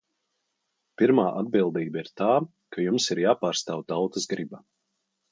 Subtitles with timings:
[1.01, 2.29] Pirmā atbildība ir tā,
[2.75, 4.63] ka jums ir jāpārstāv tautas griba.